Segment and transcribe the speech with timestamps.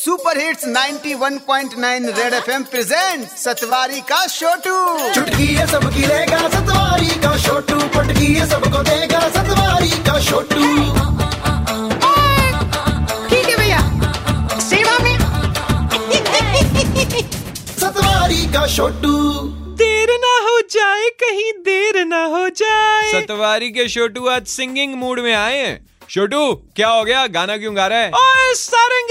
[0.00, 4.76] Super hits 91.9 red FM present सतवारी का छोटू
[5.14, 10.62] चुटकी है सबकी लेगा सतवारी का छोटू पटकी है सबको देगा सतवारी का छोटू
[13.28, 13.80] ठीक है भैया।
[14.60, 15.18] सेवा में।
[17.80, 19.14] सतवारी का छोटू
[19.82, 25.20] देर ना हो जाए कहीं देर ना हो जाए। सतवारी के छोटू आज सिंगिंग मूड
[25.20, 25.78] में आए हैं।
[26.10, 27.26] छोटू क्या हो गया?
[27.26, 28.10] गाना क्यों गा रहा है?
[28.10, 29.10] ओए सारंग!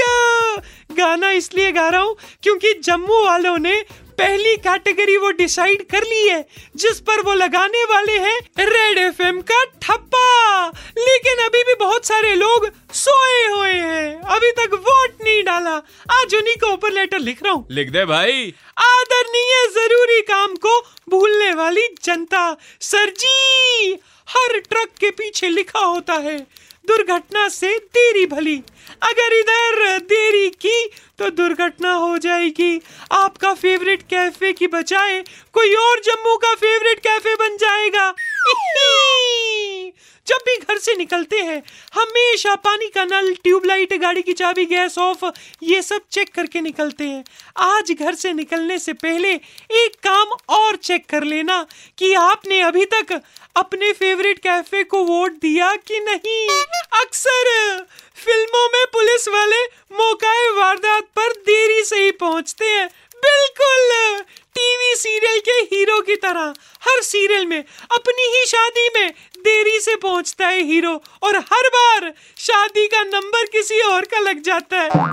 [0.91, 3.75] गाना इसलिए गा रहा हूँ क्योंकि जम्मू वालों ने
[4.19, 6.43] पहली कैटेगरी वो डिसाइड कर ली है
[6.75, 12.35] जिस पर वो लगाने वाले हैं रेड एफएम का ठप्पा। लेकिन अभी भी बहुत सारे
[12.35, 15.75] लोग सोए हुए हैं। अभी तक वोट नहीं डाला।
[16.11, 20.79] आज उन्हीं को ऊपर लेटर लिख रहा हूँ। लिख दे भाई। आदरणीय ज़रूरी काम को
[21.09, 23.93] भूलने वाली जनता सर जी
[24.27, 26.39] हर ट्रक के पीछे लिखा होता है।
[26.87, 28.61] दुर्घटना से देरी भली।
[29.01, 35.99] अगर इधर देरी की तो दुर्घटना हो जाएगी। आपका फेवरेट कैफ़े की बजाय कोई और
[35.99, 38.13] जम्मू का फेवरेट कैफ़े बन जाएगा।
[40.27, 41.63] जब भी घर से निकलते हैं,
[41.93, 45.25] हमेशा पानी का नल, ट्यूबलाइट, गाड़ी की चाबी, गैस ऑफ़,
[45.63, 47.23] ये सब चेक करके निकलते हैं।
[47.57, 49.33] आज घर से निकलने से पहले
[49.71, 51.65] एक काम और चेक कर लेना
[51.97, 53.21] कि आपने अभी तक
[53.55, 56.63] अपने फेवरेट कैफ़े को वोट दिया कि नहीं।
[57.09, 57.87] अक्सर
[58.25, 64.19] फ़िल्मों में पुलिस वाले मौकाए वारदात पर देरी से ही पहुँचते हैं। बिल्कुल!
[64.55, 69.95] टीवी सीरियल के हीरो की तरह, हर सीरियल में, अपनी ही शादी में देरी से
[69.95, 70.91] पहुँचता है हीरो
[71.23, 75.07] और हर बार शादी का नंबर किसी और का लग जाता है।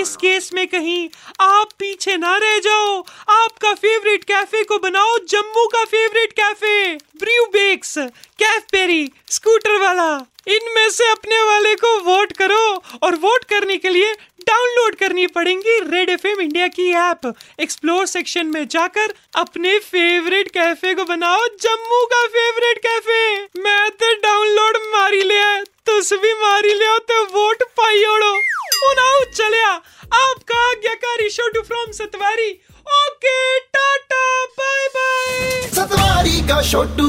[0.00, 1.08] इस केस में कहीं
[1.40, 3.72] आप पीछे ना रह जाओ। आपका
[4.16, 7.92] फेवरेट कैफ़े को बनाओ, जम्मू का favourite cafe Brew Bakes
[8.38, 10.06] cafe Peri scooter वाला।
[10.48, 12.62] इनमें से अपने वाले को वोट करो
[13.02, 18.46] और वोट करने के लिए डाउनलोड करनी पड़ेगी रेड एफएम इंडिया की ऐप एक्सप्लोर सेक्शन
[18.46, 25.22] में जाकर अपने फेवरेट कैफ़े को बनाओ, जम्मू का फेवरेट कैफ़े मैं तो डाउनलोड मारी
[25.22, 28.34] लिया तुस भी मारी लिया तो वोट पाई ओड़ो।
[29.28, 29.70] चलिया
[30.14, 32.50] आपका आज्ञाकारी शोटू फ्रॉम सतवारी।
[32.88, 33.58] ओके
[36.48, 37.06] का छोटू